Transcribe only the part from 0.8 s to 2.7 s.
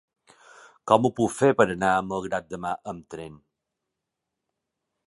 Com ho puc fer per anar a Malgrat de